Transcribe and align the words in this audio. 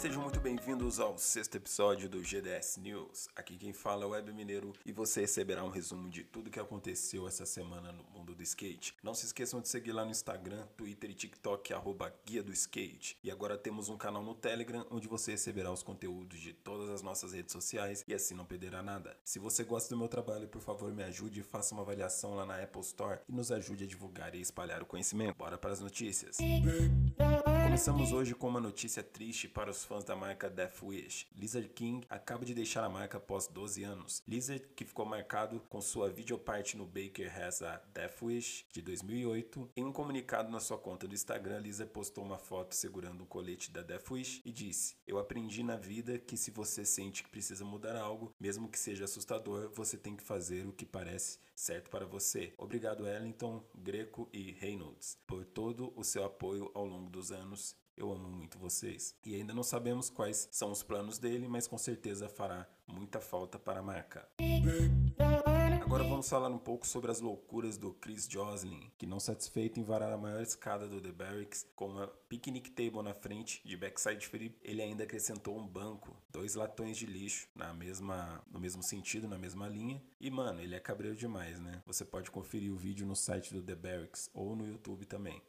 Sejam 0.00 0.22
muito 0.22 0.38
bem-vindos 0.38 1.00
ao 1.00 1.16
sexto 1.16 1.56
episódio 1.56 2.10
do 2.10 2.22
GDS 2.22 2.78
News. 2.78 3.28
Aqui 3.34 3.56
quem 3.56 3.72
fala 3.72 4.04
é 4.04 4.06
o 4.06 4.10
Web 4.10 4.32
Mineiro 4.32 4.72
e 4.84 4.92
você 4.92 5.22
receberá 5.22 5.64
um 5.64 5.70
resumo 5.70 6.10
de 6.10 6.22
tudo 6.22 6.50
que 6.50 6.60
aconteceu 6.60 7.26
essa 7.26 7.46
semana 7.46 7.90
no 7.90 8.04
mundo 8.04 8.34
do 8.34 8.42
skate. 8.42 8.94
Não 9.02 9.14
se 9.14 9.24
esqueçam 9.24 9.60
de 9.62 9.68
seguir 9.68 9.92
lá 9.92 10.04
no 10.04 10.10
Instagram, 10.10 10.66
Twitter 10.76 11.10
e 11.10 11.14
TikTok, 11.14 11.72
arroba 11.72 12.14
Guia 12.26 12.42
do 12.42 12.52
Skate. 12.52 13.16
E 13.24 13.30
agora 13.30 13.56
temos 13.56 13.88
um 13.88 13.96
canal 13.96 14.22
no 14.22 14.34
Telegram 14.34 14.84
onde 14.90 15.08
você 15.08 15.32
receberá 15.32 15.72
os 15.72 15.82
conteúdos 15.82 16.38
de 16.38 16.52
todas 16.52 16.90
as 16.90 17.00
nossas 17.00 17.32
redes 17.32 17.52
sociais 17.52 18.04
e 18.06 18.12
assim 18.12 18.34
não 18.34 18.44
perderá 18.44 18.82
nada. 18.82 19.16
Se 19.24 19.38
você 19.38 19.64
gosta 19.64 19.88
do 19.94 19.98
meu 19.98 20.08
trabalho, 20.08 20.48
por 20.48 20.60
favor 20.60 20.92
me 20.92 21.02
ajude 21.04 21.40
e 21.40 21.44
faça 21.44 21.74
uma 21.74 21.82
avaliação 21.82 22.34
lá 22.34 22.44
na 22.44 22.62
Apple 22.62 22.82
Store 22.82 23.20
e 23.26 23.32
nos 23.32 23.50
ajude 23.50 23.84
a 23.84 23.86
divulgar 23.86 24.34
e 24.34 24.40
espalhar 24.40 24.82
o 24.82 24.86
conhecimento. 24.86 25.36
Bora 25.36 25.56
para 25.56 25.72
as 25.72 25.80
notícias. 25.80 26.36
Começamos 27.74 28.12
hoje 28.12 28.36
com 28.36 28.46
uma 28.46 28.60
notícia 28.60 29.02
triste 29.02 29.48
para 29.48 29.68
os 29.68 29.84
fãs 29.84 30.04
da 30.04 30.14
marca 30.14 30.48
Death 30.48 30.80
Wish. 30.80 31.26
Lizard 31.36 31.68
King 31.70 32.06
acaba 32.08 32.44
de 32.44 32.54
deixar 32.54 32.84
a 32.84 32.88
marca 32.88 33.18
após 33.18 33.48
12 33.48 33.82
anos. 33.82 34.22
Lizard, 34.28 34.64
que 34.76 34.84
ficou 34.84 35.04
marcado 35.04 35.58
com 35.68 35.80
sua 35.80 36.08
videoparte 36.08 36.76
no 36.76 36.86
Baker 36.86 37.36
Has 37.36 37.62
a 37.62 37.82
Death 37.92 38.22
Wish 38.22 38.64
de 38.72 38.80
2008, 38.80 39.70
em 39.76 39.82
um 39.82 39.90
comunicado 39.90 40.52
na 40.52 40.60
sua 40.60 40.78
conta 40.78 41.08
do 41.08 41.16
Instagram, 41.16 41.58
Lizard 41.58 41.92
postou 41.92 42.22
uma 42.22 42.38
foto 42.38 42.76
segurando 42.76 43.24
o 43.24 43.26
colete 43.26 43.72
da 43.72 43.82
Death 43.82 44.08
Wish 44.08 44.40
e 44.44 44.52
disse: 44.52 44.94
Eu 45.04 45.18
aprendi 45.18 45.64
na 45.64 45.76
vida 45.76 46.16
que 46.16 46.36
se 46.36 46.52
você 46.52 46.84
sente 46.84 47.24
que 47.24 47.28
precisa 47.28 47.64
mudar 47.64 47.96
algo, 47.96 48.32
mesmo 48.38 48.68
que 48.68 48.78
seja 48.78 49.02
assustador, 49.02 49.68
você 49.74 49.96
tem 49.96 50.14
que 50.14 50.22
fazer 50.22 50.64
o 50.64 50.72
que 50.72 50.86
parece 50.86 51.40
certo 51.56 51.88
para 51.88 52.04
você. 52.04 52.52
Obrigado, 52.58 53.06
Ellington, 53.06 53.62
Greco 53.74 54.28
e 54.32 54.52
Reynolds, 54.52 55.18
por 55.26 55.44
todo 55.44 55.92
o 55.96 56.02
seu 56.02 56.24
apoio 56.24 56.70
ao 56.74 56.84
longo 56.84 57.08
dos 57.08 57.30
anos 57.30 57.63
eu 57.96 58.12
amo 58.12 58.28
muito 58.28 58.58
vocês. 58.58 59.14
E 59.24 59.34
ainda 59.34 59.54
não 59.54 59.62
sabemos 59.62 60.10
quais 60.10 60.48
são 60.50 60.70
os 60.70 60.82
planos 60.82 61.18
dele, 61.18 61.48
mas 61.48 61.66
com 61.66 61.78
certeza 61.78 62.28
fará 62.28 62.68
muita 62.86 63.20
falta 63.20 63.58
para 63.58 63.80
a 63.80 63.82
marca. 63.82 64.28
Agora 65.82 66.04
vamos 66.04 66.28
falar 66.28 66.48
um 66.48 66.58
pouco 66.58 66.86
sobre 66.86 67.10
as 67.10 67.20
loucuras 67.20 67.76
do 67.76 67.92
Chris 67.94 68.26
Joslin, 68.28 68.90
que 68.98 69.06
não 69.06 69.20
satisfeito 69.20 69.78
em 69.78 69.84
varar 69.84 70.12
a 70.12 70.16
maior 70.16 70.42
escada 70.42 70.88
do 70.88 71.00
The 71.00 71.12
Barracks 71.12 71.66
com 71.76 71.88
uma 71.88 72.08
picnic 72.28 72.70
table 72.70 73.02
na 73.02 73.14
frente 73.14 73.60
de 73.64 73.76
backside 73.76 74.26
flip, 74.26 74.58
ele 74.62 74.82
ainda 74.82 75.04
acrescentou 75.04 75.56
um 75.56 75.66
banco, 75.66 76.16
dois 76.32 76.54
latões 76.54 76.96
de 76.96 77.06
lixo 77.06 77.48
na 77.54 77.72
mesma 77.72 78.42
no 78.50 78.58
mesmo 78.58 78.82
sentido, 78.82 79.28
na 79.28 79.38
mesma 79.38 79.68
linha. 79.68 80.02
E 80.20 80.30
mano, 80.30 80.60
ele 80.60 80.74
é 80.74 80.80
cabreiro 80.80 81.16
demais, 81.16 81.60
né? 81.60 81.82
Você 81.86 82.04
pode 82.04 82.30
conferir 82.30 82.72
o 82.72 82.76
vídeo 82.76 83.06
no 83.06 83.14
site 83.14 83.52
do 83.52 83.62
The 83.62 83.74
Barracks 83.74 84.30
ou 84.32 84.56
no 84.56 84.66
YouTube 84.66 85.04
também. 85.04 85.40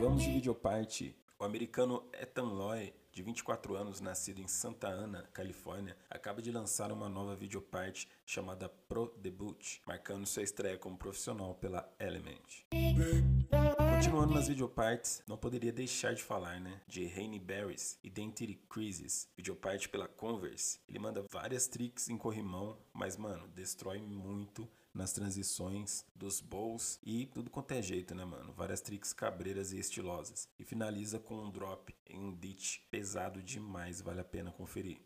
Vamos 0.00 0.22
de 0.22 0.30
videoparte. 0.30 1.16
O 1.38 1.44
americano 1.44 2.02
Ethan 2.12 2.44
Loy, 2.44 2.94
de 3.12 3.22
24 3.22 3.74
anos, 3.76 4.00
nascido 4.00 4.40
em 4.40 4.46
Santa 4.46 4.88
Ana, 4.88 5.28
Califórnia, 5.32 5.96
acaba 6.10 6.40
de 6.40 6.50
lançar 6.50 6.92
uma 6.92 7.08
nova 7.08 7.34
videoparte 7.34 8.08
chamada 8.24 8.68
Pro 8.68 9.14
Debut, 9.18 9.80
marcando 9.86 10.26
sua 10.26 10.42
estreia 10.42 10.78
como 10.78 10.96
profissional 10.96 11.54
pela 11.54 11.90
Element. 11.98 12.66
Continuando 13.94 14.34
nas 14.34 14.48
videopartes, 14.48 15.22
não 15.26 15.36
poderia 15.36 15.72
deixar 15.72 16.14
de 16.14 16.22
falar, 16.22 16.60
né, 16.60 16.80
de 16.86 17.06
Rainy 17.06 17.38
Berries, 17.38 17.98
Identity 18.04 18.54
Crisis, 18.68 19.28
videoparte 19.36 19.88
pela 19.88 20.06
Converse. 20.06 20.78
Ele 20.88 20.98
manda 20.98 21.24
várias 21.30 21.66
tricks 21.66 22.08
em 22.08 22.18
corrimão, 22.18 22.78
mas 22.92 23.16
mano, 23.16 23.48
destrói 23.48 24.00
muito 24.00 24.68
nas 24.96 25.12
transições 25.12 26.04
dos 26.14 26.40
bowls 26.40 26.98
e 27.04 27.26
tudo 27.26 27.50
quanto 27.50 27.72
é 27.72 27.82
jeito, 27.82 28.14
né, 28.14 28.24
mano? 28.24 28.52
Várias 28.52 28.80
tricks 28.80 29.12
cabreiras 29.12 29.72
e 29.72 29.78
estilosas. 29.78 30.48
E 30.58 30.64
finaliza 30.64 31.18
com 31.18 31.34
um 31.34 31.50
drop 31.50 31.94
em 32.08 32.18
um 32.18 32.34
ditch 32.34 32.78
pesado 32.90 33.42
demais, 33.42 34.00
vale 34.00 34.20
a 34.20 34.24
pena 34.24 34.50
conferir. 34.50 34.98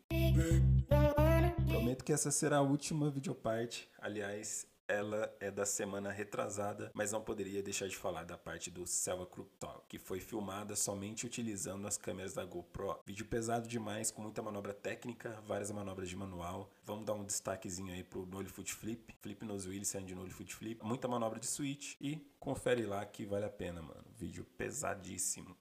Prometo 1.67 2.03
que 2.03 2.13
essa 2.13 2.31
será 2.31 2.57
a 2.57 2.61
última 2.61 3.09
videoparte. 3.11 3.89
Aliás, 3.99 4.65
ela 4.91 5.33
é 5.39 5.49
da 5.49 5.65
semana 5.65 6.11
retrasada, 6.11 6.91
mas 6.93 7.13
não 7.13 7.21
poderia 7.21 7.63
deixar 7.63 7.87
de 7.87 7.95
falar 7.95 8.25
da 8.25 8.37
parte 8.37 8.69
do 8.69 8.85
Selva 8.85 9.25
Crook 9.25 9.49
Talk, 9.57 9.85
que 9.87 9.97
foi 9.97 10.19
filmada 10.19 10.75
somente 10.75 11.25
utilizando 11.25 11.87
as 11.87 11.97
câmeras 11.97 12.33
da 12.33 12.43
GoPro. 12.43 12.99
Vídeo 13.05 13.25
pesado 13.25 13.69
demais, 13.69 14.11
com 14.11 14.21
muita 14.21 14.41
manobra 14.41 14.73
técnica, 14.73 15.41
várias 15.47 15.71
manobras 15.71 16.09
de 16.09 16.17
manual. 16.17 16.69
Vamos 16.83 17.05
dar 17.05 17.13
um 17.13 17.23
destaquezinho 17.23 17.93
aí 17.93 18.03
pro 18.03 18.25
Nollie 18.25 18.49
Foot 18.49 18.73
Flip, 18.73 19.15
Flip 19.21 19.45
nos 19.45 19.65
Wheels 19.65 19.87
saindo 19.87 20.07
de 20.07 20.15
Nollie 20.15 20.33
Foot 20.33 20.53
Flip, 20.53 20.83
muita 20.83 21.07
manobra 21.07 21.39
de 21.39 21.47
switch 21.47 21.95
e 22.01 22.19
confere 22.37 22.85
lá 22.85 23.05
que 23.05 23.25
vale 23.25 23.45
a 23.45 23.49
pena, 23.49 23.81
mano. 23.81 24.03
Vídeo 24.17 24.43
pesadíssimo. 24.57 25.55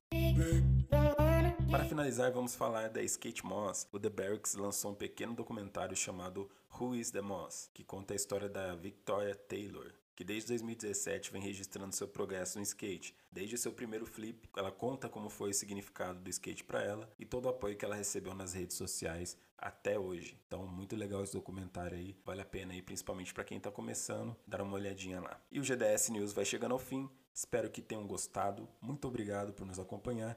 Para 1.70 1.84
finalizar, 1.84 2.32
vamos 2.32 2.56
falar 2.56 2.88
da 2.88 3.00
Skate 3.00 3.46
Moss. 3.46 3.86
O 3.92 3.98
The 4.00 4.10
Barracks 4.10 4.54
lançou 4.54 4.90
um 4.90 4.94
pequeno 4.94 5.34
documentário 5.34 5.96
chamado 5.96 6.50
Who 6.80 6.96
is 6.96 7.12
the 7.12 7.20
Moss, 7.20 7.70
que 7.72 7.84
conta 7.84 8.12
a 8.12 8.16
história 8.16 8.48
da 8.48 8.74
Victoria 8.74 9.36
Taylor, 9.36 9.92
que 10.16 10.24
desde 10.24 10.48
2017 10.48 11.30
vem 11.30 11.40
registrando 11.40 11.94
seu 11.94 12.08
progresso 12.08 12.58
no 12.58 12.64
skate. 12.64 13.14
Desde 13.30 13.56
seu 13.56 13.70
primeiro 13.72 14.04
flip, 14.04 14.48
ela 14.56 14.72
conta 14.72 15.08
como 15.08 15.30
foi 15.30 15.50
o 15.50 15.54
significado 15.54 16.18
do 16.18 16.28
skate 16.28 16.64
para 16.64 16.82
ela 16.82 17.08
e 17.16 17.24
todo 17.24 17.46
o 17.46 17.50
apoio 17.50 17.76
que 17.76 17.84
ela 17.84 17.94
recebeu 17.94 18.34
nas 18.34 18.52
redes 18.52 18.76
sociais 18.76 19.38
até 19.56 19.96
hoje. 19.96 20.36
Então, 20.48 20.66
muito 20.66 20.96
legal 20.96 21.22
esse 21.22 21.34
documentário 21.34 21.96
aí, 21.96 22.16
vale 22.24 22.40
a 22.40 22.44
pena 22.44 22.72
aí, 22.72 22.82
principalmente 22.82 23.32
para 23.32 23.44
quem 23.44 23.58
está 23.58 23.70
começando, 23.70 24.36
dar 24.44 24.60
uma 24.60 24.74
olhadinha 24.74 25.20
lá. 25.20 25.40
E 25.52 25.60
o 25.60 25.64
GDS 25.64 26.08
News 26.10 26.32
vai 26.32 26.44
chegando 26.44 26.72
ao 26.72 26.80
fim. 26.80 27.08
Espero 27.32 27.70
que 27.70 27.80
tenham 27.80 28.08
gostado. 28.08 28.68
Muito 28.80 29.06
obrigado 29.06 29.52
por 29.52 29.64
nos 29.64 29.78
acompanhar 29.78 30.36